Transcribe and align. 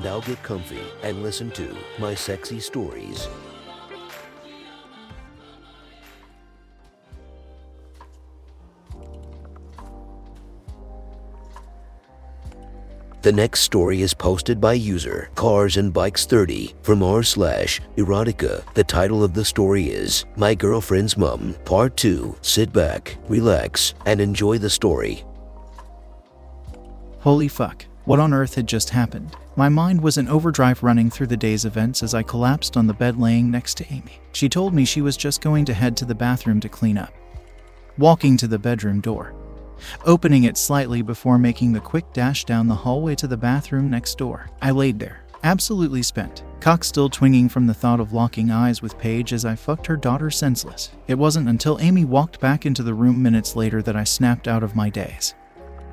Now 0.00 0.20
get 0.20 0.42
comfy 0.42 0.82
and 1.02 1.22
listen 1.22 1.50
to 1.52 1.76
my 1.98 2.14
sexy 2.14 2.60
stories. 2.60 3.28
The 13.22 13.30
next 13.30 13.60
story 13.60 14.02
is 14.02 14.14
posted 14.14 14.60
by 14.60 14.72
user 14.72 15.30
Cars 15.36 15.76
and 15.76 15.92
Bikes 15.92 16.26
30 16.26 16.74
from 16.82 17.04
r 17.04 17.22
slash 17.22 17.80
erotica. 17.96 18.64
The 18.74 18.82
title 18.82 19.22
of 19.22 19.32
the 19.32 19.44
story 19.44 19.90
is 19.90 20.24
My 20.36 20.56
Girlfriend's 20.56 21.16
Mom, 21.16 21.54
Part 21.64 21.96
2. 21.96 22.34
Sit 22.42 22.72
back, 22.72 23.16
relax, 23.28 23.94
and 24.06 24.20
enjoy 24.20 24.58
the 24.58 24.68
story. 24.68 25.24
Holy 27.20 27.46
fuck, 27.46 27.86
what 28.04 28.20
on 28.20 28.32
earth 28.32 28.54
had 28.54 28.66
just 28.66 28.90
happened? 28.90 29.36
My 29.56 29.68
mind 29.68 30.00
was 30.00 30.18
in 30.18 30.28
overdrive 30.28 30.82
running 30.82 31.10
through 31.10 31.28
the 31.28 31.36
day's 31.36 31.64
events 31.64 32.02
as 32.02 32.14
I 32.14 32.22
collapsed 32.22 32.76
on 32.76 32.86
the 32.86 32.94
bed 32.94 33.18
laying 33.18 33.50
next 33.50 33.76
to 33.78 33.92
Amy. 33.92 34.20
She 34.32 34.48
told 34.48 34.74
me 34.74 34.84
she 34.84 35.02
was 35.02 35.16
just 35.16 35.40
going 35.40 35.64
to 35.66 35.74
head 35.74 35.96
to 35.98 36.04
the 36.04 36.14
bathroom 36.14 36.60
to 36.60 36.68
clean 36.68 36.98
up. 36.98 37.12
Walking 37.98 38.36
to 38.38 38.48
the 38.48 38.58
bedroom 38.58 39.00
door, 39.00 39.34
opening 40.04 40.44
it 40.44 40.56
slightly 40.56 41.02
before 41.02 41.38
making 41.38 41.72
the 41.72 41.80
quick 41.80 42.10
dash 42.12 42.44
down 42.44 42.68
the 42.68 42.74
hallway 42.74 43.14
to 43.16 43.26
the 43.26 43.36
bathroom 43.36 43.90
next 43.90 44.18
door. 44.18 44.48
I 44.60 44.70
laid 44.70 44.98
there, 44.98 45.22
absolutely 45.44 46.02
spent, 46.02 46.42
cock 46.60 46.84
still 46.84 47.10
twinging 47.10 47.50
from 47.50 47.66
the 47.66 47.74
thought 47.74 48.00
of 48.00 48.12
locking 48.12 48.50
eyes 48.50 48.80
with 48.80 48.98
Paige 48.98 49.32
as 49.32 49.44
I 49.44 49.54
fucked 49.54 49.86
her 49.86 49.96
daughter 49.96 50.30
senseless. 50.30 50.90
It 51.06 51.18
wasn't 51.18 51.48
until 51.48 51.78
Amy 51.80 52.04
walked 52.04 52.40
back 52.40 52.64
into 52.64 52.82
the 52.82 52.94
room 52.94 53.22
minutes 53.22 53.56
later 53.56 53.82
that 53.82 53.96
I 53.96 54.04
snapped 54.04 54.48
out 54.48 54.62
of 54.62 54.76
my 54.76 54.88
daze. 54.88 55.34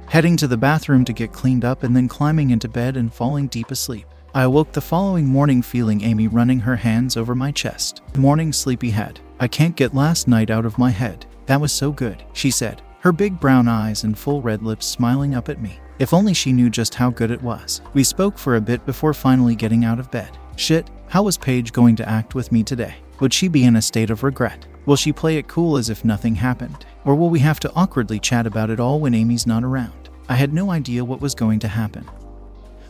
Heading 0.09 0.37
to 0.37 0.47
the 0.47 0.57
bathroom 0.57 1.05
to 1.05 1.13
get 1.13 1.31
cleaned 1.31 1.63
up 1.63 1.83
and 1.83 1.95
then 1.95 2.07
climbing 2.07 2.49
into 2.49 2.67
bed 2.67 2.97
and 2.97 3.13
falling 3.13 3.45
deep 3.45 3.69
asleep. 3.69 4.07
I 4.33 4.41
awoke 4.41 4.71
the 4.71 4.81
following 4.81 5.27
morning 5.27 5.61
feeling 5.61 6.01
Amy 6.01 6.27
running 6.27 6.59
her 6.61 6.75
hands 6.75 7.15
over 7.15 7.35
my 7.35 7.51
chest. 7.51 8.01
Morning 8.17 8.51
sleepy 8.51 8.89
head. 8.89 9.19
I 9.39 9.47
can't 9.47 9.75
get 9.75 9.93
last 9.93 10.27
night 10.27 10.49
out 10.49 10.65
of 10.65 10.79
my 10.79 10.89
head. 10.89 11.27
That 11.45 11.61
was 11.61 11.71
so 11.71 11.91
good, 11.91 12.23
she 12.33 12.49
said, 12.49 12.81
her 13.01 13.11
big 13.11 13.39
brown 13.39 13.67
eyes 13.67 14.03
and 14.03 14.17
full 14.17 14.41
red 14.41 14.63
lips 14.63 14.87
smiling 14.87 15.35
up 15.35 15.47
at 15.47 15.61
me. 15.61 15.79
If 15.99 16.11
only 16.11 16.33
she 16.33 16.53
knew 16.53 16.71
just 16.71 16.95
how 16.95 17.11
good 17.11 17.29
it 17.29 17.43
was. 17.43 17.81
We 17.93 18.03
spoke 18.03 18.39
for 18.39 18.55
a 18.55 18.61
bit 18.61 18.83
before 18.87 19.13
finally 19.13 19.53
getting 19.53 19.85
out 19.85 19.99
of 19.99 20.09
bed. 20.09 20.35
Shit, 20.55 20.89
how 21.07 21.21
was 21.21 21.37
Paige 21.37 21.71
going 21.71 21.95
to 21.97 22.09
act 22.09 22.33
with 22.33 22.51
me 22.51 22.63
today? 22.63 22.95
Would 23.19 23.31
she 23.31 23.47
be 23.47 23.63
in 23.63 23.75
a 23.75 23.81
state 23.81 24.09
of 24.09 24.23
regret? 24.23 24.65
Will 24.87 24.95
she 24.95 25.13
play 25.13 25.37
it 25.37 25.47
cool 25.47 25.77
as 25.77 25.91
if 25.91 26.03
nothing 26.03 26.33
happened? 26.33 26.87
Or 27.09 27.15
will 27.15 27.31
we 27.31 27.39
have 27.39 27.59
to 27.61 27.73
awkwardly 27.73 28.19
chat 28.19 28.45
about 28.45 28.69
it 28.69 28.79
all 28.79 28.99
when 28.99 29.15
Amy's 29.15 29.47
not 29.47 29.63
around? 29.63 30.11
I 30.29 30.35
had 30.35 30.53
no 30.53 30.69
idea 30.69 31.03
what 31.03 31.21
was 31.21 31.33
going 31.33 31.57
to 31.61 31.67
happen. 31.67 32.07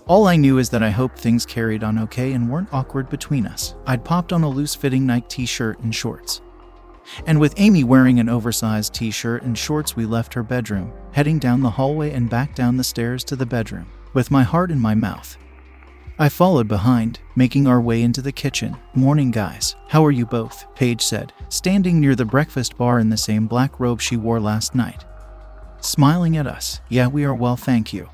All 0.08 0.28
I 0.28 0.36
knew 0.36 0.58
is 0.58 0.70
that 0.72 0.84
I 0.84 0.90
hoped 0.90 1.18
things 1.18 1.46
carried 1.46 1.86
on 1.86 1.98
okay 2.00 2.34
and 2.34 2.50
weren't 2.50 2.74
awkward 2.74 3.10
between 3.10 3.48
us. 3.48 3.76
I'd 3.88 4.04
popped 4.04 4.34
on 4.34 4.44
a 4.44 4.50
loose 4.50 4.76
fitting 4.76 5.06
Nike 5.06 5.26
t 5.30 5.46
shirt 5.46 5.80
and 5.80 5.96
shorts. 5.96 6.42
And 7.28 7.40
with 7.40 7.54
Amy 7.56 7.86
wearing 7.86 8.20
an 8.20 8.28
oversized 8.28 8.94
t 8.94 9.10
shirt 9.10 9.44
and 9.44 9.58
shorts, 9.58 9.96
we 9.96 10.06
left 10.06 10.34
her 10.34 10.44
bedroom, 10.44 10.92
heading 11.14 11.40
down 11.40 11.62
the 11.62 11.70
hallway 11.70 12.12
and 12.12 12.30
back 12.30 12.56
down 12.56 12.76
the 12.76 12.84
stairs 12.84 13.24
to 13.24 13.38
the 13.38 13.46
bedroom, 13.46 13.86
with 14.14 14.32
my 14.32 14.44
heart 14.44 14.70
in 14.70 14.82
my 14.82 14.96
mouth. 14.96 15.38
I 16.20 16.30
followed 16.30 16.68
behind, 16.68 17.20
making 17.36 17.66
our 17.66 17.82
way 17.82 18.04
into 18.04 18.22
the 18.22 18.32
kitchen. 18.32 18.76
Morning, 18.94 19.32
guys. 19.32 19.76
How 19.88 20.06
are 20.06 20.12
you 20.12 20.26
both? 20.26 20.66
Paige 20.76 21.02
said, 21.02 21.34
standing 21.48 22.00
near 22.00 22.14
the 22.14 22.26
breakfast 22.26 22.78
bar 22.78 23.00
in 23.00 23.10
the 23.10 23.18
same 23.18 23.48
black 23.48 23.80
robe 23.80 24.02
she 24.02 24.18
wore 24.18 24.40
last 24.40 24.76
night. 24.76 25.06
Smiling 25.80 26.36
at 26.36 26.46
us. 26.46 26.82
Yeah, 26.90 27.08
we 27.08 27.24
are 27.24 27.34
well, 27.34 27.56
thank 27.56 27.94
you. 27.94 28.10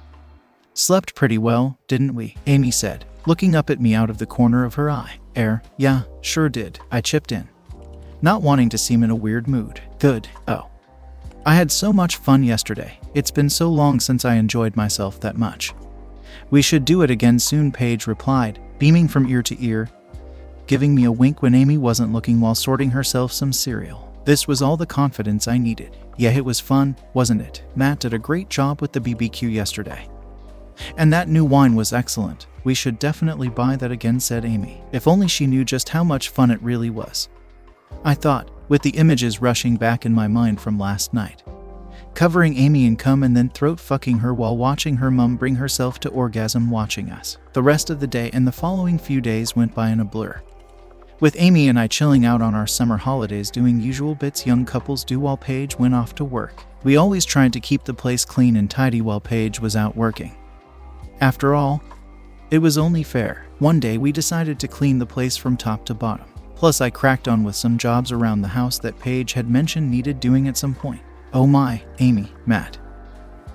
Slept 0.76 1.16
pretty 1.16 1.40
well, 1.40 1.80
didn't 1.88 2.16
we? 2.16 2.36
Amy 2.46 2.70
said, 2.70 3.06
looking 3.26 3.56
up 3.56 3.70
at 3.70 3.82
me 3.82 3.96
out 3.96 4.10
of 4.10 4.20
the 4.20 4.26
corner 4.26 4.64
of 4.64 4.76
her 4.76 4.90
eye. 4.92 5.20
Er, 5.36 5.64
yeah, 5.78 6.04
sure 6.22 6.48
did. 6.48 6.80
I 6.92 7.02
chipped 7.02 7.32
in 7.32 7.50
not 8.26 8.42
wanting 8.42 8.70
to 8.70 8.78
seem 8.78 9.04
in 9.04 9.12
a 9.12 9.16
weird 9.16 9.48
mood. 9.48 9.80
Good. 10.00 10.28
Oh. 10.48 10.68
I 11.46 11.54
had 11.54 11.72
so 11.72 11.94
much 11.94 12.18
fun 12.18 12.44
yesterday. 12.44 13.00
It's 13.14 13.30
been 13.30 13.52
so 13.52 13.70
long 13.70 14.00
since 14.00 14.26
I 14.26 14.34
enjoyed 14.34 14.76
myself 14.76 15.20
that 15.20 15.38
much. 15.38 15.74
We 16.50 16.62
should 16.62 16.85
do 16.85 17.01
it 17.01 17.12
again 17.12 17.40
soon, 17.40 17.72
Paige 17.72 18.07
replied, 18.07 18.59
beaming 18.79 19.07
from 19.07 19.28
ear 19.28 19.41
to 19.44 19.63
ear, 19.63 19.90
giving 20.68 20.96
me 20.96 21.06
a 21.06 21.12
wink 21.12 21.41
when 21.41 21.56
Amy 21.56 21.78
wasn't 21.78 22.13
looking 22.13 22.40
while 22.40 22.56
sorting 22.56 22.90
herself 22.90 23.31
some 23.31 23.53
cereal. 23.53 24.12
This 24.25 24.47
was 24.47 24.62
all 24.62 24.78
the 24.78 24.85
confidence 24.85 25.47
I 25.47 25.57
needed. 25.57 25.96
Yeah, 26.18 26.31
it 26.31 26.44
was 26.44 26.59
fun, 26.59 26.96
wasn't 27.13 27.41
it? 27.41 27.63
Matt 27.75 28.00
did 28.00 28.13
a 28.13 28.19
great 28.19 28.50
job 28.50 28.81
with 28.81 28.91
the 28.91 29.00
BBQ 29.00 29.51
yesterday. 29.51 30.09
And 30.97 31.13
that 31.13 31.29
new 31.29 31.46
wine 31.46 31.75
was 31.75 31.94
excellent. 31.94 32.47
We 32.63 32.73
should 32.73 32.97
definitely 32.97 33.50
buy 33.50 33.75
that 33.75 33.91
again, 33.91 34.19
said 34.19 34.44
Amy. 34.44 34.81
If 34.91 35.07
only 35.07 35.28
she 35.28 35.46
knew 35.46 35.63
just 35.63 35.90
how 35.90 36.03
much 36.03 36.29
fun 36.29 36.52
it 36.52 36.62
really 36.62 36.90
was. 36.90 37.29
I 38.03 38.16
thought, 38.16 38.50
with 38.67 38.81
the 38.81 38.97
images 38.97 39.41
rushing 39.41 39.78
back 39.78 40.06
in 40.06 40.13
my 40.13 40.28
mind 40.28 40.59
from 40.59 40.79
last 40.79 41.13
night. 41.13 41.44
Covering 42.16 42.56
Amy 42.56 42.86
in 42.86 42.96
cum 42.96 43.24
and 43.24 43.36
then 43.36 43.50
throat 43.50 43.78
fucking 43.78 44.20
her 44.20 44.34
while 44.34 44.56
watching 44.56 44.96
her 44.96 45.12
mum 45.12 45.36
bring 45.36 45.56
herself 45.56 46.00
to 46.00 46.09
orgasm 46.09 46.72
watching 46.72 47.09
us. 47.12 47.38
The 47.52 47.62
rest 47.62 47.90
of 47.90 48.00
the 48.00 48.08
day 48.08 48.30
and 48.31 48.48
the 48.48 48.53
following 48.53 48.98
few 48.98 49.20
days 49.20 49.53
went 49.53 49.76
by 49.76 49.90
in 49.90 50.00
a 50.00 50.06
blur. 50.06 50.42
With 51.20 51.36
Amy 51.38 51.68
and 51.68 51.78
I 51.78 51.88
chilling 51.88 52.24
out 52.24 52.42
on 52.42 52.56
our 52.56 52.68
summer 52.68 52.96
holidays 52.96 53.52
doing 53.52 53.81
usual 53.81 54.16
bits 54.16 54.46
young 54.46 54.64
couples 54.64 55.03
do 55.03 55.20
while 55.20 55.36
Paige 55.36 55.78
went 55.78 55.94
off 55.94 56.16
to 56.16 56.24
work. 56.24 56.64
We 56.86 56.96
always 56.96 57.26
tried 57.26 57.52
to 57.52 57.59
keep 57.59 57.84
the 57.84 57.94
place 57.94 58.24
clean 58.24 58.56
and 58.56 58.72
tidy 58.72 59.02
while 59.02 59.20
Paige 59.20 59.59
was 59.59 59.76
out 59.76 59.97
working. 59.97 60.38
After 61.20 61.53
all, 61.53 61.84
it 62.50 62.59
was 62.59 62.78
only 62.78 63.03
fair. 63.03 63.46
One 63.59 63.82
day 63.82 63.97
we 63.97 64.14
decided 64.14 64.58
to 64.62 64.70
clean 64.70 65.00
the 65.00 65.06
place 65.06 65.36
from 65.36 65.58
top 65.58 65.84
to 65.86 65.94
bottom. 65.94 66.28
Plus, 66.56 66.80
I 66.80 66.90
cracked 66.90 67.28
on 67.28 67.44
with 67.44 67.58
some 67.58 67.78
jobs 67.78 68.14
around 68.14 68.42
the 68.42 68.47
house 68.47 68.80
that 68.80 69.00
Paige 69.00 69.34
had 69.34 69.50
mentioned 69.50 69.92
needed 69.92 70.22
doing 70.22 70.47
at 70.47 70.56
some 70.56 70.74
point. 70.74 71.02
Oh 71.35 71.46
my, 71.46 71.84
Amy, 72.00 72.31
Matt. 72.46 72.78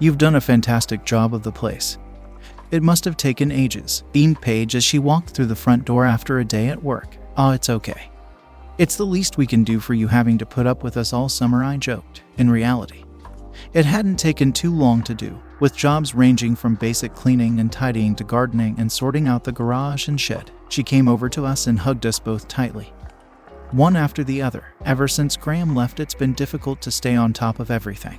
You've 0.00 0.18
done 0.18 0.34
a 0.34 0.41
fantastic 0.41 1.06
job 1.06 1.34
of 1.34 1.42
the 1.42 1.50
place. 1.50 1.96
It 2.70 2.82
must 2.82 3.06
have 3.06 3.16
taken 3.16 3.50
ages, 3.50 4.04
beamed 4.12 4.42
Paige 4.42 4.74
as 4.74 4.84
she 4.84 4.98
walked 4.98 5.30
through 5.30 5.46
the 5.46 5.56
front 5.56 5.86
door 5.86 6.04
after 6.04 6.38
a 6.38 6.44
day 6.44 6.68
at 6.68 6.82
work. 6.82 7.16
Ah, 7.38 7.48
oh, 7.48 7.52
it's 7.52 7.70
okay. 7.70 8.10
It's 8.76 8.96
the 8.96 9.06
least 9.06 9.38
we 9.38 9.46
can 9.46 9.64
do 9.64 9.80
for 9.80 9.94
you 9.94 10.08
having 10.08 10.36
to 10.36 10.44
put 10.44 10.66
up 10.66 10.82
with 10.82 10.98
us 10.98 11.14
all 11.14 11.30
summer, 11.30 11.64
I 11.64 11.78
joked. 11.78 12.22
In 12.36 12.50
reality, 12.50 13.02
it 13.72 13.86
hadn't 13.86 14.18
taken 14.18 14.52
too 14.52 14.74
long 14.74 15.02
to 15.04 15.14
do, 15.14 15.41
with 15.58 15.74
jobs 15.74 16.14
ranging 16.14 16.56
from 16.56 16.74
basic 16.74 17.14
cleaning 17.14 17.60
and 17.60 17.72
tidying 17.72 18.14
to 18.16 18.24
gardening 18.24 18.74
and 18.78 18.92
sorting 18.92 19.26
out 19.26 19.44
the 19.44 19.52
garage 19.52 20.06
and 20.06 20.20
shed. 20.20 20.50
She 20.68 20.82
came 20.82 21.08
over 21.08 21.30
to 21.30 21.47
us 21.47 21.66
and 21.66 21.78
hugged 21.78 22.04
us 22.04 22.18
both 22.18 22.47
tightly. 22.47 22.92
One 23.72 23.94
after 23.94 24.25
the 24.25 24.42
other. 24.42 24.64
Ever 24.84 25.06
since 25.06 25.36
Graham 25.36 25.76
left, 25.76 26.00
it's 26.00 26.14
been 26.14 26.32
difficult 26.32 26.82
to 26.82 26.91
stay 26.91 27.14
on 27.14 27.32
top 27.32 27.60
of 27.60 27.70
everything. 27.70 28.19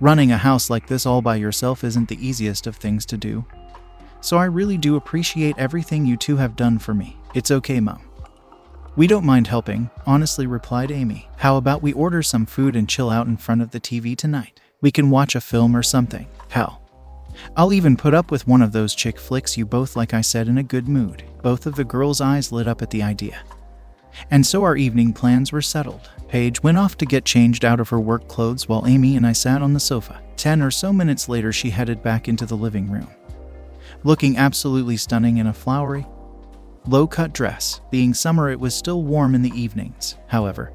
Running 0.00 0.32
a 0.32 0.38
house 0.38 0.70
like 0.70 0.86
this 0.86 1.04
all 1.04 1.20
by 1.20 1.36
yourself 1.36 1.84
isn't 1.84 2.08
the 2.08 2.26
easiest 2.26 2.66
of 2.66 2.76
things 2.76 3.04
to 3.06 3.18
do. 3.18 3.44
So 4.22 4.38
I 4.38 4.46
really 4.46 4.78
do 4.78 4.96
appreciate 4.96 5.58
everything 5.58 6.06
you 6.06 6.16
two 6.16 6.38
have 6.38 6.56
done 6.56 6.78
for 6.78 6.94
me. 6.94 7.18
It's 7.34 7.50
okay, 7.50 7.78
Mom. 7.78 8.00
We 8.96 9.06
don't 9.06 9.26
mind 9.26 9.48
helping, 9.48 9.90
honestly 10.06 10.46
replied 10.46 10.90
Amy. 10.90 11.28
How 11.36 11.58
about 11.58 11.82
we 11.82 11.92
order 11.92 12.22
some 12.22 12.46
food 12.46 12.74
and 12.74 12.88
chill 12.88 13.10
out 13.10 13.26
in 13.26 13.36
front 13.36 13.60
of 13.60 13.70
the 13.70 13.80
TV 13.80 14.16
tonight? 14.16 14.60
We 14.80 14.90
can 14.90 15.10
watch 15.10 15.34
a 15.34 15.42
film 15.42 15.76
or 15.76 15.82
something. 15.82 16.26
Hell. 16.48 16.80
I'll 17.54 17.72
even 17.74 17.98
put 17.98 18.14
up 18.14 18.30
with 18.30 18.46
one 18.46 18.62
of 18.62 18.72
those 18.72 18.94
chick 18.94 19.18
flicks 19.18 19.58
you 19.58 19.66
both 19.66 19.94
like 19.94 20.14
I 20.14 20.22
said 20.22 20.48
in 20.48 20.56
a 20.56 20.62
good 20.62 20.88
mood. 20.88 21.24
Both 21.42 21.66
of 21.66 21.74
the 21.74 21.84
girls' 21.84 22.22
eyes 22.22 22.50
lit 22.50 22.66
up 22.66 22.80
at 22.80 22.90
the 22.90 23.02
idea. 23.02 23.42
And 24.30 24.46
so 24.46 24.64
our 24.64 24.76
evening 24.76 25.12
plans 25.12 25.52
were 25.52 25.62
settled. 25.62 26.10
Paige 26.28 26.62
went 26.62 26.78
off 26.78 26.96
to 26.98 27.06
get 27.06 27.24
changed 27.24 27.64
out 27.64 27.80
of 27.80 27.88
her 27.90 28.00
work 28.00 28.28
clothes 28.28 28.68
while 28.68 28.86
Amy 28.86 29.16
and 29.16 29.26
I 29.26 29.32
sat 29.32 29.62
on 29.62 29.72
the 29.72 29.80
sofa. 29.80 30.20
Ten 30.36 30.62
or 30.62 30.70
so 30.70 30.92
minutes 30.92 31.28
later, 31.28 31.52
she 31.52 31.70
headed 31.70 32.02
back 32.02 32.28
into 32.28 32.46
the 32.46 32.56
living 32.56 32.90
room. 32.90 33.08
Looking 34.02 34.36
absolutely 34.36 34.96
stunning 34.96 35.38
in 35.38 35.46
a 35.46 35.54
flowery, 35.54 36.06
low 36.86 37.06
cut 37.06 37.32
dress. 37.32 37.80
Being 37.90 38.14
summer, 38.14 38.50
it 38.50 38.60
was 38.60 38.74
still 38.74 39.02
warm 39.02 39.34
in 39.34 39.42
the 39.42 39.58
evenings, 39.58 40.16
however. 40.26 40.72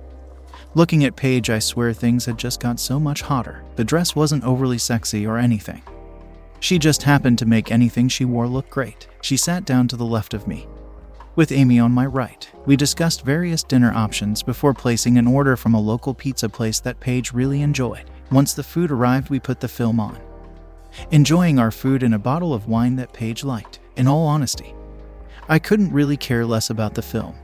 Looking 0.75 1.03
at 1.03 1.15
Paige, 1.15 1.49
I 1.49 1.59
swear 1.59 1.93
things 1.93 2.25
had 2.25 2.37
just 2.37 2.59
got 2.59 2.79
so 2.79 2.99
much 2.99 3.21
hotter. 3.21 3.63
The 3.75 3.83
dress 3.83 4.15
wasn't 4.15 4.43
overly 4.43 4.77
sexy 4.77 5.25
or 5.25 5.37
anything. 5.37 5.81
She 6.59 6.77
just 6.77 7.03
happened 7.03 7.39
to 7.39 7.45
make 7.45 7.71
anything 7.71 8.07
she 8.07 8.25
wore 8.25 8.47
look 8.47 8.69
great. 8.69 9.07
She 9.21 9.37
sat 9.37 9.65
down 9.65 9.87
to 9.87 9.95
the 9.95 10.05
left 10.05 10.33
of 10.33 10.47
me. 10.47 10.67
With 11.39 11.53
Amy 11.53 11.79
on 11.79 11.93
my 11.93 12.05
right, 12.05 12.51
we 12.65 12.75
discussed 12.75 13.23
various 13.23 13.63
dinner 13.63 13.93
options 13.93 14.43
before 14.43 14.73
placing 14.73 15.17
an 15.17 15.25
order 15.25 15.55
from 15.55 15.73
a 15.73 15.79
local 15.79 16.13
pizza 16.13 16.49
place 16.49 16.81
that 16.81 16.99
Paige 16.99 17.31
really 17.31 17.61
enjoyed. 17.61 18.03
Once 18.29 18.53
the 18.53 18.61
food 18.61 18.91
arrived, 18.91 19.29
we 19.29 19.39
put 19.39 19.61
the 19.61 19.69
film 19.69 20.01
on. 20.01 20.19
Enjoying 21.11 21.57
our 21.57 21.71
food 21.71 22.03
and 22.03 22.13
a 22.13 22.19
bottle 22.19 22.53
of 22.53 22.67
wine 22.67 22.97
that 22.97 23.13
Paige 23.13 23.45
liked. 23.45 23.79
In 23.95 24.05
all 24.05 24.27
honesty, 24.27 24.75
I 25.47 25.59
couldn't 25.59 25.93
really 25.93 26.17
care 26.17 26.45
less 26.45 26.69
about 26.69 26.93
the 26.93 27.01
film. 27.01 27.35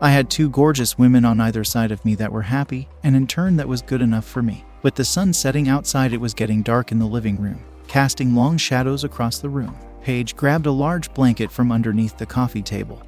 I 0.00 0.12
had 0.12 0.30
two 0.30 0.48
gorgeous 0.48 0.96
women 0.96 1.26
on 1.26 1.42
either 1.42 1.62
side 1.62 1.92
of 1.92 2.02
me 2.06 2.14
that 2.14 2.32
were 2.32 2.40
happy, 2.40 2.88
and 3.02 3.14
in 3.14 3.26
turn, 3.26 3.56
that 3.56 3.68
was 3.68 3.82
good 3.82 4.00
enough 4.00 4.24
for 4.24 4.40
me. 4.40 4.64
With 4.80 4.94
the 4.94 5.04
sun 5.04 5.34
setting 5.34 5.68
outside, 5.68 6.14
it 6.14 6.22
was 6.22 6.32
getting 6.32 6.62
dark 6.62 6.90
in 6.90 6.98
the 6.98 7.04
living 7.04 7.36
room, 7.36 7.62
casting 7.86 8.34
long 8.34 8.56
shadows 8.56 9.04
across 9.04 9.40
the 9.40 9.50
room. 9.50 9.76
Paige 10.00 10.36
grabbed 10.36 10.64
a 10.64 10.72
large 10.72 11.12
blanket 11.12 11.52
from 11.52 11.70
underneath 11.70 12.16
the 12.16 12.24
coffee 12.24 12.62
table. 12.62 13.02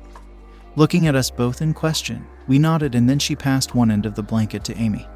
Looking 0.75 1.07
at 1.07 1.15
us 1.15 1.31
both 1.31 1.61
in 1.61 1.75
question, 1.75 2.27
we 2.49 2.59
nodded 2.59 2.95
and 2.95 3.09
then 3.09 3.19
she 3.19 3.37
passed 3.37 3.75
one 3.75 3.91
end 3.91 4.07
of 4.07 4.15
the 4.15 4.23
blanket 4.23 4.65
to 4.65 4.77
Amy, 4.79 5.07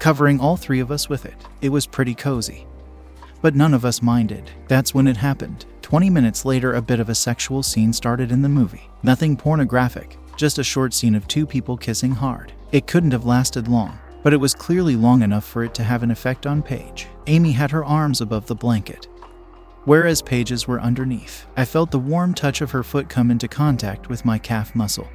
covering 0.00 0.40
all 0.40 0.56
three 0.56 0.80
of 0.80 0.90
us 0.90 1.08
with 1.08 1.24
it. 1.26 1.36
It 1.60 1.68
was 1.68 1.86
pretty 1.86 2.14
cozy. 2.14 2.66
But 3.40 3.54
none 3.54 3.72
of 3.72 3.84
us 3.84 4.02
minded. 4.02 4.50
That's 4.66 4.92
when 4.92 5.06
it 5.06 5.16
happened. 5.16 5.64
20 5.82 6.10
minutes 6.10 6.44
later, 6.44 6.74
a 6.74 6.82
bit 6.82 6.98
of 6.98 7.08
a 7.08 7.14
sexual 7.14 7.62
scene 7.62 7.92
started 7.92 8.32
in 8.32 8.42
the 8.42 8.48
movie. 8.48 8.90
Nothing 9.04 9.36
pornographic, 9.36 10.16
just 10.36 10.58
a 10.58 10.64
short 10.64 10.92
scene 10.92 11.14
of 11.14 11.28
two 11.28 11.46
people 11.46 11.76
kissing 11.76 12.12
hard. 12.12 12.52
It 12.72 12.88
couldn't 12.88 13.12
have 13.12 13.24
lasted 13.24 13.68
long, 13.68 13.96
but 14.24 14.32
it 14.32 14.38
was 14.38 14.54
clearly 14.54 14.96
long 14.96 15.22
enough 15.22 15.44
for 15.44 15.62
it 15.62 15.72
to 15.74 15.84
have 15.84 16.02
an 16.02 16.10
effect 16.10 16.46
on 16.46 16.62
Paige. 16.62 17.06
Amy 17.28 17.52
had 17.52 17.70
her 17.70 17.84
arms 17.84 18.20
above 18.20 18.46
the 18.46 18.54
blanket, 18.56 19.06
whereas 19.84 20.22
Paige's 20.22 20.68
were 20.68 20.80
underneath. 20.80 21.46
I 21.56 21.64
felt 21.64 21.90
the 21.90 21.98
warm 21.98 22.34
touch 22.34 22.60
of 22.60 22.70
her 22.70 22.82
foot 22.82 23.08
come 23.08 23.30
into 23.30 23.48
contact 23.48 24.08
with 24.08 24.24
my 24.24 24.38
calf 24.38 24.74
muscle, 24.74 25.08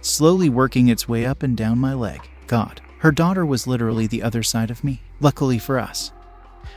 slowly 0.00 0.48
working 0.48 0.88
its 0.88 1.08
way 1.08 1.26
up 1.26 1.42
and 1.42 1.56
down 1.56 1.78
my 1.78 1.94
leg. 1.94 2.28
God, 2.46 2.80
her 2.98 3.12
daughter 3.12 3.44
was 3.46 3.66
literally 3.66 4.06
the 4.06 4.22
other 4.22 4.42
side 4.42 4.70
of 4.70 4.84
me. 4.84 5.02
Luckily 5.20 5.58
for 5.58 5.78
us, 5.78 6.12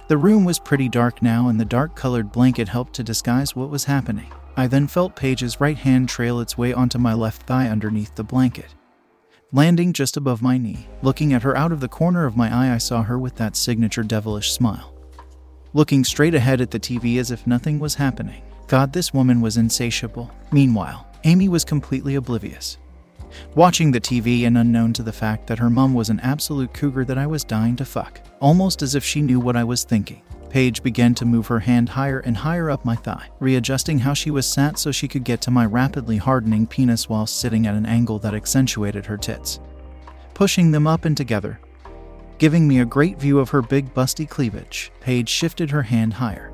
the 0.07 0.17
room 0.17 0.45
was 0.45 0.59
pretty 0.59 0.89
dark 0.89 1.21
now, 1.21 1.47
and 1.47 1.59
the 1.59 1.65
dark 1.65 1.95
colored 1.95 2.31
blanket 2.31 2.67
helped 2.67 2.93
to 2.95 3.03
disguise 3.03 3.55
what 3.55 3.69
was 3.69 3.85
happening. 3.85 4.31
I 4.57 4.67
then 4.67 4.87
felt 4.87 5.15
Paige's 5.15 5.61
right 5.61 5.77
hand 5.77 6.09
trail 6.09 6.39
its 6.39 6.57
way 6.57 6.73
onto 6.73 6.97
my 6.97 7.13
left 7.13 7.43
thigh 7.43 7.69
underneath 7.69 8.15
the 8.15 8.23
blanket, 8.23 8.75
landing 9.53 9.93
just 9.93 10.17
above 10.17 10.41
my 10.41 10.57
knee. 10.57 10.87
Looking 11.01 11.33
at 11.33 11.43
her 11.43 11.55
out 11.55 11.71
of 11.71 11.79
the 11.79 11.87
corner 11.87 12.25
of 12.25 12.35
my 12.35 12.53
eye, 12.53 12.73
I 12.73 12.77
saw 12.77 13.03
her 13.03 13.17
with 13.17 13.35
that 13.35 13.55
signature 13.55 14.03
devilish 14.03 14.51
smile, 14.51 14.90
looking 15.73 16.03
straight 16.03 16.35
ahead 16.35 16.61
at 16.61 16.71
the 16.71 16.79
TV 16.79 17.19
as 17.19 17.31
if 17.31 17.47
nothing 17.47 17.79
was 17.79 17.95
happening. 17.95 18.41
God, 18.67 18.93
this 18.93 19.13
woman 19.13 19.41
was 19.41 19.57
insatiable. 19.57 20.31
Meanwhile, 20.51 21.07
Amy 21.23 21.49
was 21.49 21.65
completely 21.65 22.15
oblivious. 22.15 22.77
Watching 23.55 23.91
the 23.91 24.01
TV 24.01 24.45
and 24.45 24.57
unknown 24.57 24.93
to 24.93 25.03
the 25.03 25.13
fact 25.13 25.47
that 25.47 25.59
her 25.59 25.69
mum 25.69 25.93
was 25.93 26.09
an 26.09 26.19
absolute 26.19 26.73
cougar 26.73 27.05
that 27.05 27.17
I 27.17 27.27
was 27.27 27.43
dying 27.43 27.75
to 27.77 27.85
fuck, 27.85 28.19
almost 28.39 28.81
as 28.81 28.95
if 28.95 29.03
she 29.03 29.21
knew 29.21 29.39
what 29.39 29.55
I 29.55 29.63
was 29.63 29.83
thinking. 29.83 30.21
Paige 30.49 30.83
began 30.83 31.15
to 31.15 31.25
move 31.25 31.47
her 31.47 31.61
hand 31.61 31.87
higher 31.87 32.19
and 32.19 32.35
higher 32.35 32.69
up 32.69 32.83
my 32.83 32.95
thigh, 32.95 33.29
readjusting 33.39 33.99
how 33.99 34.13
she 34.13 34.31
was 34.31 34.45
sat 34.45 34.77
so 34.77 34.91
she 34.91 35.07
could 35.07 35.23
get 35.23 35.39
to 35.41 35.51
my 35.51 35.65
rapidly 35.65 36.17
hardening 36.17 36.67
penis 36.67 37.07
while 37.07 37.25
sitting 37.25 37.67
at 37.67 37.75
an 37.75 37.85
angle 37.85 38.19
that 38.19 38.33
accentuated 38.33 39.05
her 39.05 39.15
tits, 39.15 39.61
pushing 40.33 40.71
them 40.71 40.87
up 40.87 41.05
and 41.05 41.15
together. 41.15 41.59
Giving 42.41 42.67
me 42.67 42.79
a 42.79 42.85
great 42.85 43.19
view 43.19 43.37
of 43.37 43.49
her 43.51 43.61
big 43.61 43.93
busty 43.93 44.27
cleavage, 44.27 44.91
Paige 44.99 45.29
shifted 45.29 45.69
her 45.69 45.83
hand 45.83 46.13
higher, 46.15 46.51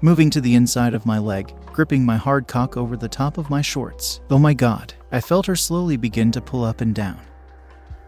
moving 0.00 0.30
to 0.30 0.40
the 0.40 0.54
inside 0.54 0.94
of 0.94 1.04
my 1.04 1.18
leg, 1.18 1.52
gripping 1.66 2.02
my 2.02 2.16
hard 2.16 2.46
cock 2.46 2.78
over 2.78 2.96
the 2.96 3.10
top 3.10 3.36
of 3.36 3.50
my 3.50 3.60
shorts. 3.60 4.22
Oh 4.30 4.38
my 4.38 4.54
god, 4.54 4.94
I 5.12 5.20
felt 5.20 5.44
her 5.44 5.54
slowly 5.54 5.98
begin 5.98 6.32
to 6.32 6.40
pull 6.40 6.64
up 6.64 6.80
and 6.80 6.94
down, 6.94 7.20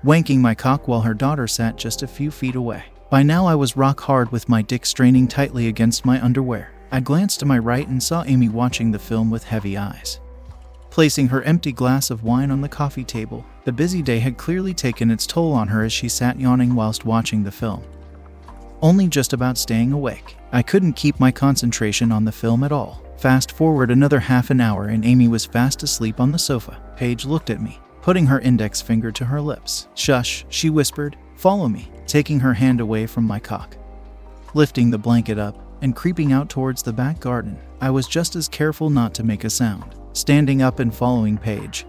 wanking 0.02 0.38
my 0.38 0.54
cock 0.54 0.88
while 0.88 1.02
her 1.02 1.12
daughter 1.12 1.46
sat 1.46 1.76
just 1.76 2.02
a 2.02 2.06
few 2.08 2.30
feet 2.30 2.54
away. 2.54 2.84
By 3.10 3.22
now, 3.22 3.44
I 3.44 3.54
was 3.54 3.76
rock 3.76 4.00
hard 4.00 4.32
with 4.32 4.48
my 4.48 4.62
dick 4.62 4.86
straining 4.86 5.28
tightly 5.28 5.68
against 5.68 6.06
my 6.06 6.24
underwear. 6.24 6.72
I 6.90 7.00
glanced 7.00 7.38
to 7.40 7.44
my 7.44 7.58
right 7.58 7.86
and 7.86 8.02
saw 8.02 8.24
Amy 8.24 8.48
watching 8.48 8.92
the 8.92 8.98
film 8.98 9.30
with 9.30 9.44
heavy 9.44 9.76
eyes. 9.76 10.20
Placing 10.88 11.28
her 11.28 11.42
empty 11.42 11.70
glass 11.70 12.08
of 12.08 12.24
wine 12.24 12.50
on 12.50 12.62
the 12.62 12.68
coffee 12.70 13.04
table, 13.04 13.44
the 13.64 13.72
busy 13.72 14.02
day 14.02 14.18
had 14.18 14.36
clearly 14.36 14.74
taken 14.74 15.10
its 15.10 15.26
toll 15.26 15.52
on 15.52 15.68
her 15.68 15.84
as 15.84 15.92
she 15.92 16.08
sat 16.08 16.38
yawning 16.38 16.74
whilst 16.74 17.04
watching 17.04 17.42
the 17.42 17.50
film. 17.50 17.82
Only 18.82 19.08
just 19.08 19.32
about 19.32 19.56
staying 19.56 19.92
awake. 19.92 20.36
I 20.52 20.62
couldn't 20.62 20.92
keep 20.92 21.18
my 21.18 21.30
concentration 21.30 22.12
on 22.12 22.24
the 22.24 22.32
film 22.32 22.62
at 22.62 22.72
all. 22.72 23.02
Fast 23.16 23.52
forward 23.52 23.90
another 23.90 24.20
half 24.20 24.50
an 24.50 24.60
hour 24.60 24.88
and 24.88 25.04
Amy 25.04 25.28
was 25.28 25.46
fast 25.46 25.82
asleep 25.82 26.20
on 26.20 26.30
the 26.30 26.38
sofa. 26.38 26.80
Paige 26.96 27.24
looked 27.24 27.48
at 27.48 27.62
me, 27.62 27.78
putting 28.02 28.26
her 28.26 28.40
index 28.40 28.82
finger 28.82 29.10
to 29.12 29.24
her 29.24 29.40
lips. 29.40 29.88
Shush, 29.94 30.44
she 30.48 30.68
whispered. 30.68 31.16
Follow 31.36 31.68
me 31.68 31.90
taking 32.06 32.40
her 32.40 32.54
hand 32.54 32.80
away 32.80 33.06
from 33.06 33.24
my 33.24 33.38
cock. 33.38 33.76
Lifting 34.54 34.90
the 34.90 34.98
blanket 34.98 35.38
up 35.38 35.58
and 35.82 35.96
creeping 35.96 36.32
out 36.32 36.48
towards 36.48 36.82
the 36.82 36.92
back 36.92 37.18
garden, 37.20 37.58
I 37.80 37.90
was 37.90 38.06
just 38.06 38.36
as 38.36 38.48
careful 38.48 38.90
not 38.90 39.14
to 39.14 39.24
make 39.24 39.44
a 39.44 39.50
sound, 39.50 39.94
standing 40.12 40.62
up 40.62 40.78
and 40.78 40.94
following 40.94 41.36
Paige. 41.36 41.86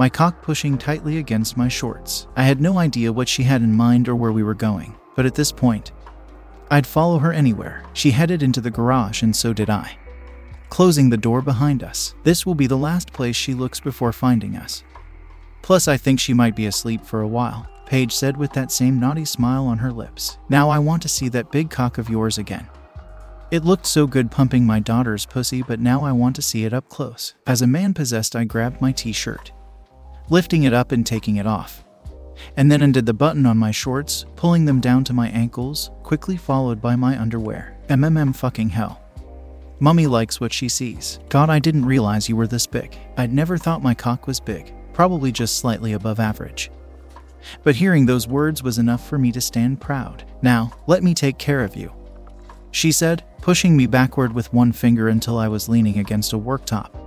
My 0.00 0.08
cock 0.08 0.40
pushing 0.40 0.78
tightly 0.78 1.18
against 1.18 1.58
my 1.58 1.68
shorts. 1.68 2.26
I 2.34 2.44
had 2.44 2.58
no 2.58 2.78
idea 2.78 3.12
what 3.12 3.28
she 3.28 3.42
had 3.42 3.60
in 3.60 3.74
mind 3.74 4.08
or 4.08 4.16
where 4.16 4.32
we 4.32 4.42
were 4.42 4.54
going, 4.54 4.94
but 5.14 5.26
at 5.26 5.34
this 5.34 5.52
point, 5.52 5.92
I'd 6.70 6.86
follow 6.86 7.18
her 7.18 7.34
anywhere. 7.34 7.84
She 7.92 8.10
headed 8.10 8.42
into 8.42 8.62
the 8.62 8.70
garage, 8.70 9.22
and 9.22 9.36
so 9.36 9.52
did 9.52 9.68
I. 9.68 9.98
Closing 10.70 11.10
the 11.10 11.18
door 11.18 11.42
behind 11.42 11.82
us, 11.82 12.14
this 12.22 12.46
will 12.46 12.54
be 12.54 12.66
the 12.66 12.78
last 12.78 13.12
place 13.12 13.36
she 13.36 13.52
looks 13.52 13.78
before 13.78 14.10
finding 14.10 14.56
us. 14.56 14.84
Plus, 15.60 15.86
I 15.86 15.98
think 15.98 16.18
she 16.18 16.32
might 16.32 16.56
be 16.56 16.64
asleep 16.64 17.04
for 17.04 17.20
a 17.20 17.28
while. 17.28 17.68
Paige 17.84 18.14
said 18.14 18.38
with 18.38 18.54
that 18.54 18.72
same 18.72 18.98
naughty 18.98 19.26
smile 19.26 19.66
on 19.66 19.76
her 19.76 19.92
lips. 19.92 20.38
Now 20.48 20.70
I 20.70 20.78
want 20.78 21.02
to 21.02 21.10
see 21.10 21.28
that 21.28 21.52
big 21.52 21.68
cock 21.68 21.98
of 21.98 22.08
yours 22.08 22.38
again. 22.38 22.66
It 23.50 23.66
looked 23.66 23.84
so 23.84 24.06
good 24.06 24.30
pumping 24.30 24.64
my 24.64 24.80
daughter's 24.80 25.26
pussy, 25.26 25.62
but 25.62 25.78
now 25.78 26.02
I 26.04 26.12
want 26.12 26.36
to 26.36 26.42
see 26.42 26.64
it 26.64 26.72
up 26.72 26.88
close. 26.88 27.34
As 27.46 27.60
a 27.60 27.66
man 27.66 27.92
possessed, 27.92 28.34
I 28.34 28.44
grabbed 28.44 28.80
my 28.80 28.92
t 28.92 29.12
shirt, 29.12 29.52
lifting 30.30 30.62
it 30.62 30.72
up 30.72 30.92
and 30.92 31.04
taking 31.04 31.36
it 31.36 31.46
off, 31.46 31.84
and 32.56 32.70
then 32.70 32.82
undid 32.82 33.04
the 33.04 33.12
button 33.12 33.44
on 33.44 33.58
my 33.58 33.70
shorts, 33.70 34.24
pulling 34.36 34.64
them 34.64 34.80
down 34.80 35.04
to 35.04 35.12
my 35.12 35.28
ankles, 35.28 35.90
quickly 36.02 36.36
followed 36.36 36.80
by 36.80 36.96
my 36.96 37.20
underwear. 37.20 37.76
MMM 37.88 38.34
fucking 38.34 38.70
hell. 38.70 39.02
Mummy 39.80 40.06
likes 40.06 40.40
what 40.40 40.52
she 40.52 40.68
sees. 40.68 41.18
God, 41.28 41.50
I 41.50 41.58
didn't 41.58 41.86
realize 41.86 42.28
you 42.28 42.36
were 42.36 42.46
this 42.46 42.66
big. 42.66 42.96
I'd 43.16 43.32
never 43.32 43.58
thought 43.58 43.82
my 43.82 43.94
cock 43.94 44.26
was 44.26 44.38
big, 44.38 44.72
probably 44.92 45.32
just 45.32 45.56
slightly 45.56 45.94
above 45.94 46.20
average. 46.20 46.70
But 47.62 47.76
hearing 47.76 48.04
those 48.04 48.28
words 48.28 48.62
was 48.62 48.78
enough 48.78 49.08
for 49.08 49.18
me 49.18 49.32
to 49.32 49.40
stand 49.40 49.80
proud. 49.80 50.24
Now, 50.42 50.72
let 50.86 51.02
me 51.02 51.14
take 51.14 51.38
care 51.38 51.64
of 51.64 51.74
you. 51.74 51.92
She 52.70 52.92
said, 52.92 53.24
pushing 53.40 53.76
me 53.76 53.86
backward 53.86 54.32
with 54.34 54.52
one 54.52 54.72
finger 54.72 55.08
until 55.08 55.38
I 55.38 55.48
was 55.48 55.68
leaning 55.68 55.98
against 55.98 56.34
a 56.34 56.38
worktop. 56.38 56.99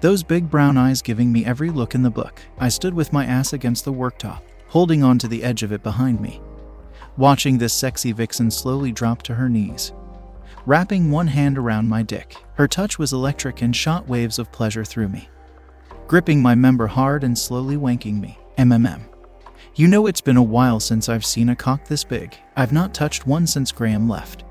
Those 0.00 0.22
big 0.22 0.50
brown 0.50 0.76
eyes 0.76 1.02
giving 1.02 1.32
me 1.32 1.44
every 1.44 1.70
look 1.70 1.94
in 1.94 2.02
the 2.02 2.10
book. 2.10 2.40
I 2.58 2.68
stood 2.68 2.94
with 2.94 3.12
my 3.12 3.24
ass 3.24 3.52
against 3.52 3.84
the 3.84 3.92
worktop, 3.92 4.42
holding 4.68 5.02
on 5.02 5.18
to 5.18 5.28
the 5.28 5.42
edge 5.42 5.62
of 5.62 5.72
it 5.72 5.82
behind 5.82 6.20
me, 6.20 6.40
watching 7.16 7.58
this 7.58 7.74
sexy 7.74 8.12
vixen 8.12 8.50
slowly 8.50 8.92
drop 8.92 9.22
to 9.22 9.34
her 9.34 9.48
knees, 9.48 9.92
wrapping 10.66 11.10
one 11.10 11.28
hand 11.28 11.58
around 11.58 11.88
my 11.88 12.02
dick. 12.02 12.36
Her 12.54 12.68
touch 12.68 12.98
was 12.98 13.12
electric 13.12 13.62
and 13.62 13.74
shot 13.74 14.08
waves 14.08 14.38
of 14.38 14.52
pleasure 14.52 14.84
through 14.84 15.08
me, 15.08 15.28
gripping 16.06 16.42
my 16.42 16.54
member 16.54 16.86
hard 16.86 17.24
and 17.24 17.38
slowly 17.38 17.76
wanking 17.76 18.20
me. 18.20 18.38
MMM. 18.58 19.02
You 19.76 19.86
know, 19.86 20.08
it's 20.08 20.20
been 20.20 20.36
a 20.36 20.42
while 20.42 20.80
since 20.80 21.08
I've 21.08 21.24
seen 21.24 21.48
a 21.48 21.54
cock 21.54 21.84
this 21.84 22.02
big. 22.02 22.34
I've 22.56 22.72
not 22.72 22.92
touched 22.92 23.24
one 23.24 23.46
since 23.46 23.70
Graham 23.70 24.08
left. 24.08 24.42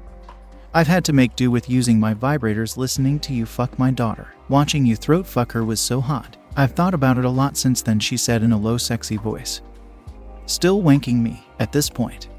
I've 0.77 0.85
had 0.85 1.03
to 1.05 1.13
make 1.13 1.35
do 1.35 1.49
with 1.49 1.71
using 1.71 1.99
my 1.99 2.13
vibrators 2.13 2.77
listening 2.77 3.19
to 3.21 3.33
you 3.33 3.47
fuck 3.47 3.79
my 3.79 3.89
daughter. 3.89 4.35
Watching 4.47 4.85
you 4.85 4.95
throat 4.95 5.25
fuck 5.25 5.51
her 5.53 5.65
was 5.65 5.79
so 5.79 5.99
hot. 5.99 6.37
I've 6.55 6.73
thought 6.73 6.93
about 6.93 7.17
it 7.17 7.25
a 7.25 7.29
lot 7.31 7.57
since 7.57 7.81
then, 7.81 7.99
she 7.99 8.15
said 8.15 8.43
in 8.43 8.51
a 8.51 8.59
low, 8.59 8.77
sexy 8.77 9.17
voice. 9.17 9.61
Still 10.45 10.83
wanking 10.83 11.15
me 11.15 11.43
at 11.57 11.71
this 11.71 11.89
point. 11.89 12.29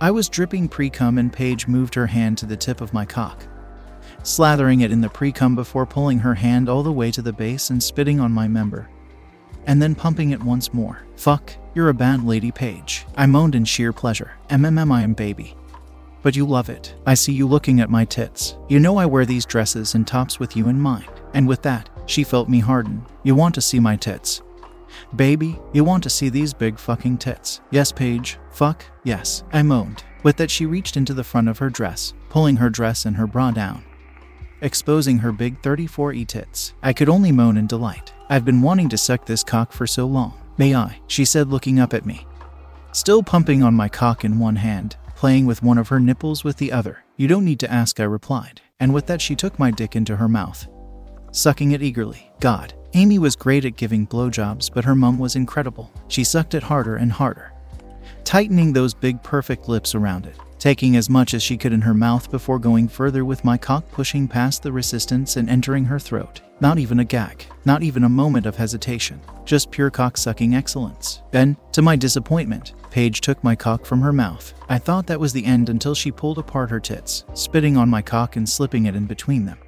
I 0.00 0.10
was 0.10 0.28
dripping 0.28 0.68
pre 0.68 0.90
cum, 0.90 1.18
and 1.18 1.32
Paige 1.32 1.68
moved 1.68 1.94
her 1.94 2.08
hand 2.08 2.36
to 2.38 2.46
the 2.46 2.56
tip 2.56 2.80
of 2.80 2.92
my 2.92 3.04
cock, 3.04 3.46
slathering 4.24 4.82
it 4.82 4.90
in 4.90 5.00
the 5.00 5.08
pre 5.08 5.30
cum 5.30 5.54
before 5.54 5.86
pulling 5.86 6.18
her 6.18 6.34
hand 6.34 6.68
all 6.68 6.82
the 6.82 6.90
way 6.90 7.12
to 7.12 7.22
the 7.22 7.32
base 7.32 7.70
and 7.70 7.80
spitting 7.80 8.18
on 8.18 8.32
my 8.32 8.48
member 8.48 8.88
and 9.66 9.80
then 9.80 9.94
pumping 9.94 10.30
it 10.30 10.42
once 10.42 10.74
more. 10.74 11.06
Fuck, 11.14 11.52
you're 11.74 11.90
a 11.90 11.94
bad 11.94 12.24
lady, 12.24 12.50
Paige. 12.50 13.06
I 13.16 13.26
moaned 13.26 13.54
in 13.54 13.66
sheer 13.66 13.92
pleasure. 13.92 14.32
MMM, 14.48 14.90
I 14.90 15.02
am 15.02 15.12
baby. 15.12 15.54
But 16.22 16.36
you 16.36 16.46
love 16.46 16.68
it. 16.68 16.94
I 17.06 17.14
see 17.14 17.32
you 17.32 17.46
looking 17.46 17.80
at 17.80 17.90
my 17.90 18.04
tits. 18.04 18.56
You 18.68 18.80
know 18.80 18.96
I 18.96 19.06
wear 19.06 19.24
these 19.24 19.46
dresses 19.46 19.94
and 19.94 20.06
tops 20.06 20.38
with 20.38 20.56
you 20.56 20.68
in 20.68 20.80
mind. 20.80 21.08
And 21.34 21.46
with 21.46 21.62
that, 21.62 21.88
she 22.06 22.24
felt 22.24 22.48
me 22.48 22.58
harden. 22.60 23.04
You 23.22 23.34
want 23.34 23.54
to 23.54 23.60
see 23.60 23.78
my 23.78 23.96
tits? 23.96 24.42
Baby, 25.14 25.58
you 25.72 25.84
want 25.84 26.02
to 26.04 26.10
see 26.10 26.28
these 26.28 26.54
big 26.54 26.78
fucking 26.78 27.18
tits? 27.18 27.60
Yes, 27.70 27.92
Paige. 27.92 28.38
Fuck, 28.50 28.84
yes, 29.04 29.44
I 29.52 29.62
moaned. 29.62 30.02
With 30.22 30.36
that, 30.38 30.50
she 30.50 30.66
reached 30.66 30.96
into 30.96 31.14
the 31.14 31.24
front 31.24 31.48
of 31.48 31.58
her 31.58 31.70
dress, 31.70 32.14
pulling 32.28 32.56
her 32.56 32.70
dress 32.70 33.04
and 33.04 33.16
her 33.16 33.26
bra 33.26 33.50
down, 33.50 33.84
exposing 34.60 35.18
her 35.18 35.32
big 35.32 35.62
34 35.62 36.14
e 36.14 36.24
tits. 36.24 36.74
I 36.82 36.92
could 36.92 37.08
only 37.08 37.32
moan 37.32 37.56
in 37.56 37.66
delight. 37.66 38.12
I've 38.28 38.44
been 38.44 38.62
wanting 38.62 38.88
to 38.90 38.98
suck 38.98 39.24
this 39.26 39.44
cock 39.44 39.72
for 39.72 39.86
so 39.86 40.06
long. 40.06 40.34
May 40.56 40.74
I? 40.74 41.00
She 41.06 41.24
said, 41.24 41.48
looking 41.48 41.78
up 41.78 41.94
at 41.94 42.06
me. 42.06 42.26
Still 42.92 43.22
pumping 43.22 43.62
on 43.62 43.74
my 43.74 43.88
cock 43.88 44.24
in 44.24 44.38
one 44.38 44.56
hand, 44.56 44.96
playing 45.18 45.46
with 45.46 45.64
one 45.64 45.78
of 45.78 45.88
her 45.88 45.98
nipples 45.98 46.44
with 46.44 46.58
the 46.58 46.70
other. 46.70 47.02
You 47.16 47.26
don't 47.26 47.44
need 47.44 47.58
to 47.58 47.72
ask, 47.72 47.98
I 47.98 48.04
replied. 48.04 48.60
And 48.78 48.94
with 48.94 49.06
that, 49.06 49.20
she 49.20 49.34
took 49.34 49.58
my 49.58 49.72
dick 49.72 49.96
into 49.96 50.14
her 50.14 50.28
mouth, 50.28 50.68
sucking 51.32 51.72
it 51.72 51.82
eagerly. 51.82 52.30
God, 52.38 52.72
Amy 52.94 53.18
was 53.18 53.34
great 53.34 53.64
at 53.64 53.76
giving 53.76 54.06
blowjobs, 54.06 54.72
but 54.72 54.84
her 54.84 54.94
mum 54.94 55.18
was 55.18 55.34
incredible. 55.34 55.90
She 56.06 56.22
sucked 56.22 56.54
it 56.54 56.62
harder 56.62 56.94
and 56.94 57.10
harder, 57.10 57.52
tightening 58.22 58.72
those 58.72 58.94
big, 58.94 59.20
perfect 59.24 59.68
lips 59.68 59.96
around 59.96 60.24
it, 60.24 60.36
taking 60.58 60.96
as 60.96 61.08
much 61.08 61.34
as 61.34 61.42
she 61.42 61.56
could 61.56 61.72
in 61.72 61.80
her 61.80 61.94
mouth 61.94 62.30
before 62.30 62.58
going 62.58 62.88
further 62.88 63.24
with 63.24 63.44
my 63.44 63.56
cock 63.56 63.90
pushing 63.90 64.28
past 64.28 64.62
the 64.62 64.72
resistance 64.72 65.36
and 65.36 65.48
entering 65.48 65.84
her 65.84 65.98
throat. 65.98 66.40
Not 66.60 66.78
even 66.78 67.00
a 67.00 67.04
gag, 67.04 67.44
not 67.64 67.82
even 67.82 68.04
a 68.04 68.08
moment 68.08 68.46
of 68.46 68.56
hesitation, 68.56 69.20
just 69.44 69.70
pure 69.70 69.90
cock 69.90 70.16
sucking 70.16 70.54
excellence. 70.54 71.22
Then, 71.30 71.56
to 71.72 71.82
my 71.82 71.96
disappointment, 71.96 72.74
Paige 72.90 73.20
took 73.20 73.42
my 73.44 73.54
cock 73.54 73.86
from 73.86 74.00
her 74.00 74.12
mouth. 74.12 74.52
I 74.68 74.78
thought 74.78 75.06
that 75.06 75.20
was 75.20 75.32
the 75.32 75.44
end 75.44 75.68
until 75.68 75.94
she 75.94 76.10
pulled 76.10 76.38
apart 76.38 76.70
her 76.70 76.80
tits, 76.80 77.24
spitting 77.34 77.76
on 77.76 77.88
my 77.88 78.02
cock 78.02 78.36
and 78.36 78.48
slipping 78.48 78.86
it 78.86 78.96
in 78.96 79.06
between 79.06 79.46
them 79.46 79.58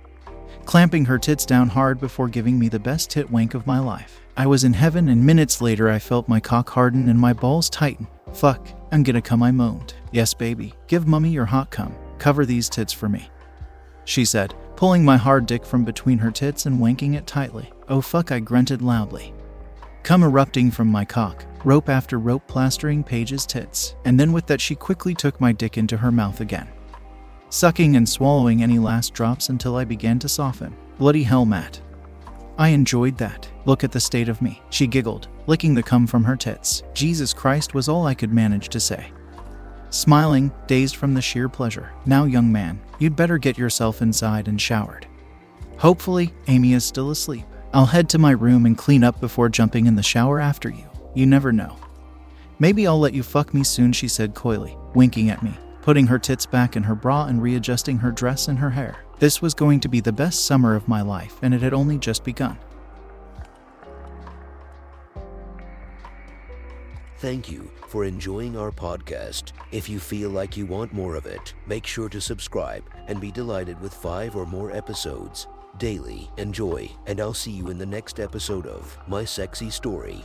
clamping 0.71 1.05
her 1.05 1.19
tits 1.19 1.45
down 1.45 1.69
hard 1.69 1.99
before 1.99 2.29
giving 2.29 2.57
me 2.57 2.69
the 2.69 2.79
best 2.79 3.11
tit 3.11 3.29
wank 3.29 3.55
of 3.55 3.67
my 3.67 3.81
life. 3.81 4.20
I 4.37 4.47
was 4.47 4.65
in 4.65 4.73
heaven, 4.73 5.09
and 5.09 5.25
minutes 5.25 5.61
later, 5.61 5.89
I 5.89 5.99
felt 5.99 6.29
my 6.29 6.41
cock 6.41 6.71
harden 6.71 7.09
and 7.09 7.19
my 7.19 7.33
balls 7.33 7.69
tighten. 7.69 8.07
Fuck, 8.33 8.69
I'm 8.93 9.03
gonna 9.03 9.23
come, 9.23 9.43
I 9.43 9.51
moaned. 9.51 9.95
Yes, 10.13 10.35
baby, 10.35 10.75
give 10.87 11.07
mummy 11.07 11.31
your 11.31 11.47
hot 11.47 11.71
cum. 11.71 11.95
Cover 12.19 12.47
these 12.47 12.69
tits 12.69 12.93
for 12.93 13.09
me. 13.09 13.31
She 14.05 14.25
said, 14.25 14.55
pulling 14.77 15.05
my 15.05 15.17
hard 15.17 15.47
dick 15.47 15.65
from 15.65 15.85
between 15.85 16.19
her 16.19 16.31
tits 16.31 16.67
and 16.67 16.79
wanking 16.79 17.17
it 17.17 17.27
tightly. 17.27 17.71
Oh 17.89 18.01
fuck, 18.01 18.33
I 18.33 18.41
grunted 18.41 18.83
loudly. 18.83 19.35
Cum 20.03 20.25
erupting 20.25 20.71
from 20.71 20.89
my 20.89 21.05
cock, 21.05 21.45
rope 21.65 21.89
after 21.89 22.19
rope 22.19 22.47
plastering 22.47 23.05
Paige's 23.05 23.47
tits, 23.47 23.95
and 24.05 24.19
then 24.19 24.33
with 24.33 24.47
that, 24.47 24.61
she 24.61 24.75
quickly 24.75 25.15
took 25.15 25.41
my 25.41 25.53
dick 25.53 25.77
into 25.77 25.97
her 25.97 26.11
mouth 26.11 26.41
again 26.41 26.69
sucking 27.51 27.97
and 27.97 28.09
swallowing 28.09 28.63
any 28.63 28.79
last 28.79 29.13
drops 29.13 29.49
until 29.49 29.77
I 29.77 29.85
began 29.85 30.19
to 30.21 30.29
soften. 30.29 30.75
Bloody 30.99 31.25
hell, 31.25 31.45
Matt. 31.45 31.81
I 32.61 32.69
enjoyed 32.69 33.17
that. 33.17 33.51
Look 33.65 33.85
at 33.85 33.91
the 33.91 33.99
state 33.99 34.29
of 34.29 34.43
me. 34.43 34.61
She 34.69 34.87
giggled, 34.87 35.29
licking 35.47 35.75
the 35.75 35.83
cum 35.83 36.07
from 36.07 36.23
her 36.25 36.37
tits. 36.37 36.83
Jesus 36.93 37.33
Christ 37.33 37.73
was 37.73 37.89
all 37.89 38.07
I 38.07 38.15
could 38.15 38.35
manage 38.35 38.69
to 38.69 38.79
say. 38.79 39.11
Smiling, 39.89 40.53
dazed 40.67 40.97
from 40.97 41.15
the 41.15 41.23
sheer 41.23 41.49
pleasure. 41.49 41.91
Now, 42.05 42.27
young 42.27 42.53
man, 42.53 42.79
you'd 42.99 43.17
better 43.17 43.39
get 43.39 43.57
yourself 43.57 44.03
inside 44.03 44.47
and 44.47 44.61
showered. 44.61 45.09
Hopefully, 45.79 46.35
Amy 46.49 46.75
is 46.75 46.85
still 46.85 47.11
asleep. 47.11 47.47
I'll 47.73 47.87
head 47.87 48.11
to 48.11 48.19
my 48.19 48.33
room 48.33 48.67
and 48.67 48.77
clean 48.77 49.05
up 49.05 49.21
before 49.21 49.49
jumping 49.49 49.87
in 49.87 49.97
the 49.97 50.03
shower 50.03 50.39
after 50.39 50.69
you. 50.69 50.85
You 51.15 51.25
never 51.25 51.53
know. 51.53 51.79
Maybe 52.59 52.87
I'll 52.87 53.01
let 53.01 53.15
you 53.15 53.23
fuck 53.23 53.55
me 53.55 53.65
soon, 53.65 53.95
she 53.95 54.07
said 54.07 54.35
coyly, 54.35 54.77
winking 54.95 55.31
at 55.31 55.43
me 55.43 55.57
putting 55.83 56.07
her 56.07 56.19
tits 56.19 56.47
back 56.47 56.77
in 56.77 56.83
her 56.83 56.95
bra 56.95 57.27
and 57.27 57.43
readjusting 57.43 57.99
her 57.99 58.11
dress 58.11 58.49
and 58.49 58.59
her 58.59 58.71
hair. 58.71 59.05
This 59.21 59.43
was 59.43 59.53
going 59.53 59.81
to 59.81 59.89
be 59.89 60.01
the 60.01 60.15
best 60.15 60.47
summer 60.47 60.75
of 60.75 60.89
my 60.89 61.03
life, 61.03 61.41
and 61.43 61.53
it 61.53 61.61
had 61.61 61.75
only 61.75 61.99
just 61.99 62.25
begun. 62.25 62.59
Thank 67.19 67.51
you 67.51 67.71
for 67.89 68.07
enjoying 68.07 68.57
our 68.57 68.71
podcast. 68.71 69.53
If 69.73 69.91
you 69.91 70.01
feel 70.01 70.31
like 70.31 70.57
you 70.57 70.65
want 70.65 70.95
more 70.95 71.17
of 71.17 71.27
it, 71.27 71.53
make 71.67 71.87
sure 71.87 72.09
to 72.09 72.19
subscribe 72.19 72.83
and 73.09 73.21
be 73.21 73.31
delighted 73.31 73.79
with 73.83 73.93
five 73.93 74.37
or 74.37 74.47
more 74.47 74.75
episodes 74.75 75.47
daily. 75.77 76.31
Enjoy, 76.39 76.91
and 77.07 77.21
I'll 77.21 77.35
see 77.35 77.51
you 77.51 77.69
in 77.69 77.77
the 77.77 77.85
next 77.85 78.21
episode 78.21 78.67
of 78.67 78.97
My 79.07 79.27
Sexy 79.27 79.69
Story. 79.69 80.25